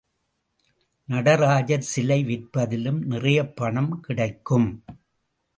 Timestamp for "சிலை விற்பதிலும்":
1.81-2.99